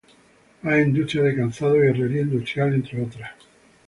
Hay 0.63 0.81
industrias 0.81 1.25
de 1.27 1.35
calzado 1.35 1.75
y 1.75 1.85
herrería 1.89 2.21
industrial, 2.23 2.73
entre 2.73 3.03
otras. 3.03 3.33